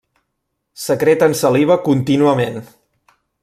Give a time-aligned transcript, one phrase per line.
[0.83, 2.61] Secreten saliva contínuament.